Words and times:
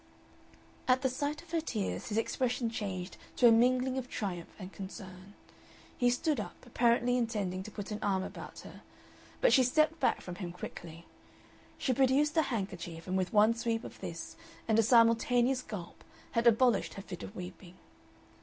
At 0.87 1.03
the 1.03 1.09
sight 1.09 1.43
of 1.43 1.51
her 1.51 1.61
tears 1.61 2.07
his 2.07 2.17
expression 2.17 2.71
changed 2.71 3.17
to 3.35 3.47
a 3.47 3.51
mingling 3.51 3.99
of 3.99 4.09
triumph 4.09 4.49
and 4.57 4.73
concern. 4.73 5.35
He 5.95 6.09
stood 6.09 6.39
up, 6.39 6.55
apparently 6.65 7.15
intending 7.17 7.61
to 7.61 7.69
put 7.69 7.91
an 7.91 7.99
arm 8.01 8.23
about 8.23 8.61
her, 8.61 8.81
but 9.41 9.53
she 9.53 9.61
stepped 9.61 9.99
back 9.99 10.19
from 10.19 10.37
him 10.37 10.53
quickly. 10.53 11.05
She 11.77 11.93
produced 11.93 12.35
a 12.35 12.41
handkerchief, 12.41 13.05
and 13.05 13.15
with 13.15 13.31
one 13.31 13.53
sweep 13.53 13.83
of 13.83 13.99
this 14.01 14.35
and 14.67 14.79
a 14.79 14.81
simultaneous 14.81 15.61
gulp 15.61 16.03
had 16.31 16.47
abolished 16.47 16.95
her 16.95 17.03
fit 17.03 17.21
of 17.21 17.35
weeping. 17.35 17.75